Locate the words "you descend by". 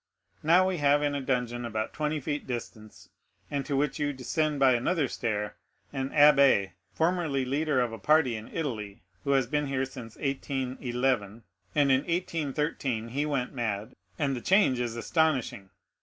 3.99-4.71